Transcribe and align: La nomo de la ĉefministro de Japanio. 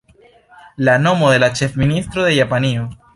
La 0.87 0.95
nomo 1.03 1.29
de 1.33 1.37
la 1.43 1.51
ĉefministro 1.59 2.25
de 2.29 2.33
Japanio. 2.41 2.89